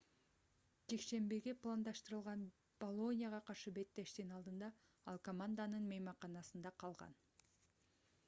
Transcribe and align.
жекшембиге 0.91 1.51
пландаштырылган 1.65 2.45
болонияга 2.83 3.41
каршы 3.49 3.73
беттештин 3.75 4.33
алдында 4.37 4.69
ал 5.13 5.21
команданын 5.29 5.85
мейманканасында 5.93 6.73
калган 6.85 7.13